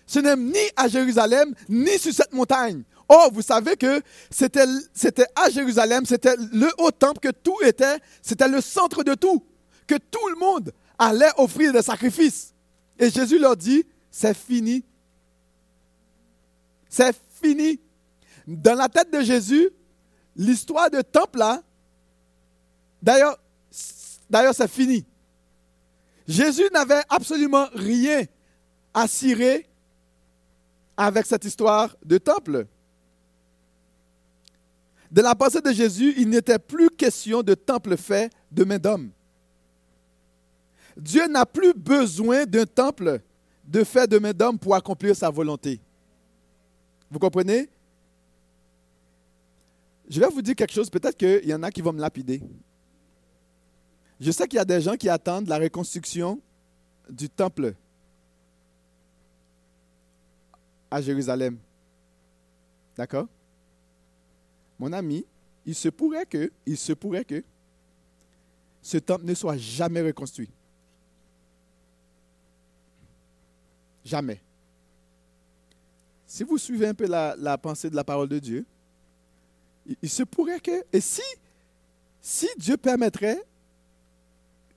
[0.06, 2.82] Ce n'est ni à Jérusalem, ni sur cette montagne.
[3.08, 7.98] Oh, vous savez que c'était, c'était à Jérusalem, c'était le haut temple, que tout était,
[8.22, 9.44] c'était le centre de tout,
[9.86, 12.52] que tout le monde allait offrir des sacrifices.
[12.98, 14.84] Et Jésus leur dit, c'est fini
[16.90, 17.80] c'est fini.
[18.46, 19.70] Dans la tête de Jésus,
[20.36, 21.62] l'histoire de temple là,
[23.02, 23.38] d'ailleurs,
[24.54, 25.04] c'est fini.
[26.26, 28.24] Jésus n'avait absolument rien
[28.94, 29.66] à cirer
[30.96, 32.66] avec cette histoire de temple.
[35.10, 39.10] De la pensée de Jésus, il n'était plus question de temple fait de main d'homme.
[40.96, 43.20] Dieu n'a plus besoin d'un temple
[43.64, 45.80] de fait de main d'homme pour accomplir sa volonté.
[47.10, 47.68] Vous comprenez?
[50.08, 52.42] Je vais vous dire quelque chose, peut-être qu'il y en a qui vont me lapider.
[54.20, 56.40] Je sais qu'il y a des gens qui attendent la reconstruction
[57.08, 57.74] du temple
[60.90, 61.56] à Jérusalem.
[62.96, 63.26] D'accord?
[64.78, 65.24] Mon ami,
[65.64, 66.52] il se pourrait que,
[68.82, 70.50] ce temple ne soit jamais reconstruit.
[74.04, 74.40] Jamais.
[76.26, 78.66] Si vous suivez un peu la, pensée de la parole de Dieu,
[80.02, 83.42] il, se pourrait que, et si Dieu permettrait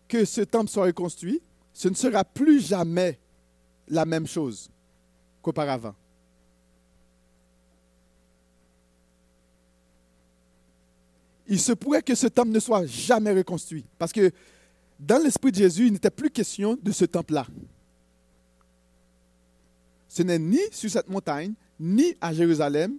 [0.07, 1.41] que ce temple soit reconstruit,
[1.73, 3.19] ce ne sera plus jamais
[3.87, 4.69] la même chose
[5.41, 5.95] qu'auparavant.
[11.47, 13.85] Il se pourrait que ce temple ne soit jamais reconstruit.
[13.97, 14.31] Parce que
[14.99, 17.45] dans l'esprit de Jésus, il n'était plus question de ce temple-là
[20.13, 22.97] ce n'est ni sur cette montagne, ni à Jérusalem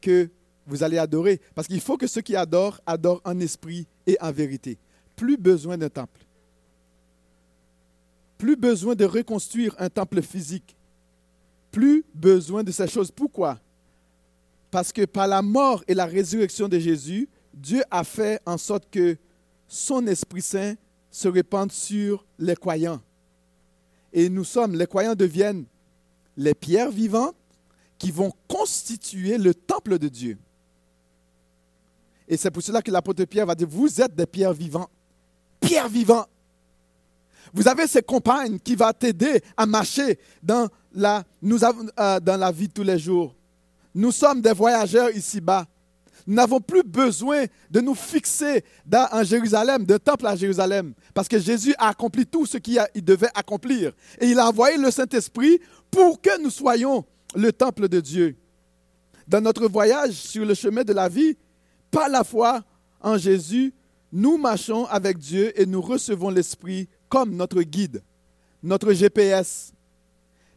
[0.00, 0.30] que
[0.64, 1.40] vous allez adorer.
[1.56, 4.78] Parce qu'il faut que ceux qui adorent adorent en esprit et en vérité.
[5.20, 6.18] Plus besoin d'un temple.
[8.38, 10.74] Plus besoin de reconstruire un temple physique.
[11.70, 13.10] Plus besoin de ces choses.
[13.10, 13.60] Pourquoi?
[14.70, 18.88] Parce que par la mort et la résurrection de Jésus, Dieu a fait en sorte
[18.90, 19.18] que
[19.68, 20.74] son Esprit Saint
[21.10, 23.02] se répande sur les croyants.
[24.14, 25.66] Et nous sommes, les croyants deviennent
[26.34, 27.36] les pierres vivantes
[27.98, 30.38] qui vont constituer le temple de Dieu.
[32.26, 34.88] Et c'est pour cela que l'apôtre Pierre va dire, vous êtes des pierres vivantes.
[35.60, 36.28] Pierres vivantes.
[37.52, 42.36] Vous avez ces compagnes qui vont t'aider à marcher dans la, nous avons, euh, dans
[42.36, 43.34] la vie de tous les jours.
[43.94, 45.66] Nous sommes des voyageurs ici-bas.
[46.26, 51.26] Nous n'avons plus besoin de nous fixer dans, en Jérusalem, de temple à Jérusalem, parce
[51.26, 53.92] que Jésus a accompli tout ce qu'il devait accomplir.
[54.20, 57.04] Et il a envoyé le Saint-Esprit pour que nous soyons
[57.34, 58.36] le temple de Dieu.
[59.26, 61.36] Dans notre voyage sur le chemin de la vie,
[61.90, 62.62] par la foi
[63.00, 63.72] en Jésus,
[64.12, 68.02] nous marchons avec Dieu et nous recevons l'Esprit comme notre guide,
[68.62, 69.72] notre GPS,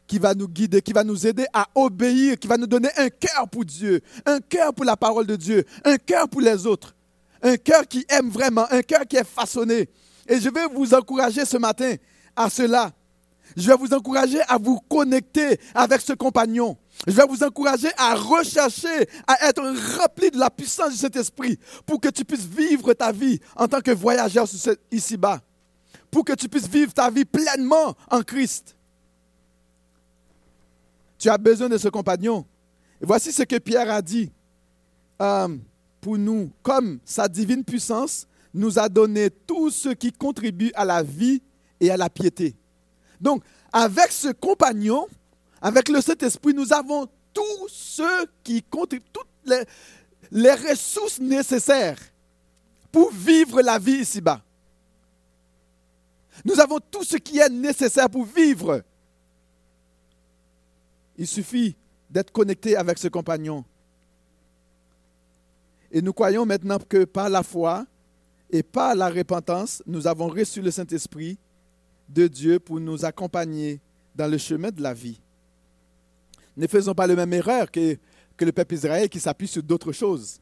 [0.07, 3.09] qui va nous guider, qui va nous aider à obéir, qui va nous donner un
[3.09, 6.95] cœur pour Dieu, un cœur pour la parole de Dieu, un cœur pour les autres,
[7.41, 9.89] un cœur qui aime vraiment, un cœur qui est façonné.
[10.27, 11.95] Et je vais vous encourager ce matin
[12.35, 12.91] à cela.
[13.55, 16.77] Je vais vous encourager à vous connecter avec ce compagnon.
[17.05, 19.61] Je vais vous encourager à rechercher, à être
[19.99, 23.67] rempli de la puissance de cet esprit pour que tu puisses vivre ta vie en
[23.67, 24.47] tant que voyageur
[24.91, 25.41] ici-bas.
[26.13, 28.77] pour que tu puisses vivre ta vie pleinement en Christ.
[31.17, 32.45] Tu as besoin de ce compagnon.
[33.01, 34.31] Et voici ce que Pierre a dit
[35.21, 35.57] euh,
[35.99, 36.51] pour nous.
[36.61, 41.41] Comme sa divine puissance nous a donné tout ce qui contribue à la vie
[41.79, 42.55] et à la piété.
[43.19, 45.07] Donc, avec ce compagnon,
[45.63, 49.63] avec le Saint-Esprit, nous avons tout ce qui contribue, toutes les,
[50.29, 51.97] les ressources nécessaires
[52.91, 54.43] pour vivre la vie ici-bas.
[56.43, 58.83] Nous avons tout ce qui est nécessaire pour vivre.
[61.17, 61.77] Il suffit
[62.09, 63.63] d'être connecté avec ce compagnon.
[65.93, 67.85] Et nous croyons maintenant que par la foi
[68.51, 71.37] et par la repentance, nous avons reçu le Saint-Esprit
[72.09, 73.79] de Dieu pour nous accompagner
[74.13, 75.22] dans le chemin de la vie.
[76.55, 77.97] Ne faisons pas la même erreur que,
[78.39, 80.39] le peuple Israël qui s'appuie sur d'autres choses.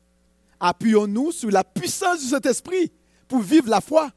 [0.59, 2.91] Appuyons-nous sur la puissance du Saint-Esprit
[3.27, 4.09] pour vivre la foi.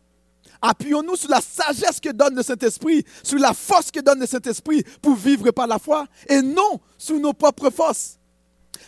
[0.62, 4.82] Appuyons-nous sur la sagesse que donne le Saint-Esprit, sur la force que donne le Saint-Esprit
[5.02, 8.18] pour vivre par la foi et non sur nos propres forces.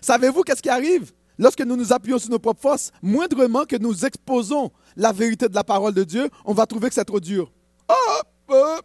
[0.00, 1.12] Savez-vous qu'est-ce qui arrive?
[1.38, 5.54] Lorsque nous nous appuyons sur nos propres forces Moindrement que nous exposons la vérité de
[5.54, 7.52] la parole de Dieu, on va trouver que c'est trop dur.
[7.88, 8.78] Oh, oh,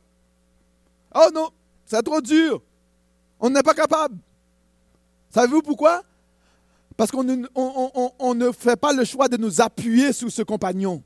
[1.15, 1.49] oh non,
[1.86, 2.61] c'est trop dur.
[3.42, 4.18] On n'est pas capable.
[5.32, 6.04] Savez-vous pourquoi?
[6.96, 11.02] Parce qu'on ne, fait pas le choix de nous appuyer sur ce compagnon,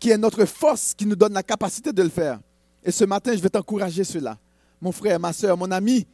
[0.00, 2.40] qui est notre force, qui nous donne la capacité de le faire.
[2.82, 4.36] Et ce matin, je vais t'encourager cela,
[4.80, 6.04] mon frère, ma soeur, mon ami,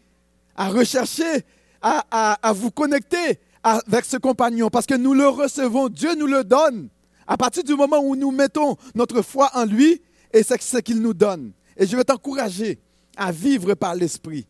[0.54, 1.44] à rechercher,
[1.80, 6.44] à, à vous connecter avec ce compagnon, parce que nous le recevons, Dieu nous le
[6.44, 6.90] donne.
[7.26, 11.00] À partir du moment où nous mettons notre foi en lui, et c'est ce qu'il
[11.00, 11.52] nous donne.
[11.78, 12.78] Et je vais t'encourager
[13.16, 14.46] à vivre par l'Esprit.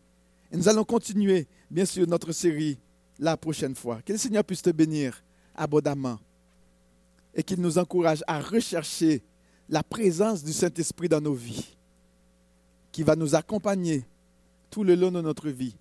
[0.55, 2.77] Nous allons continuer, bien sûr, notre série
[3.19, 4.01] la prochaine fois.
[4.01, 5.21] Que le Seigneur puisse te bénir
[5.53, 6.19] abondamment
[7.33, 9.21] et qu'il nous encourage à rechercher
[9.67, 11.75] la présence du Saint-Esprit dans nos vies,
[12.91, 14.05] qui va nous accompagner
[14.69, 15.75] tout le long de notre vie,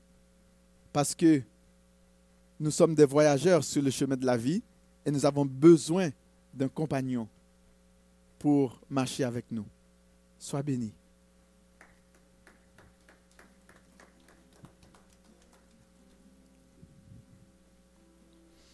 [0.92, 1.42] parce que
[2.58, 4.62] nous sommes des voyageurs sur le chemin de la vie
[5.04, 6.10] et nous avons besoin
[6.52, 7.28] d'un compagnon
[8.38, 9.66] pour marcher avec nous.
[10.38, 10.92] Sois béni.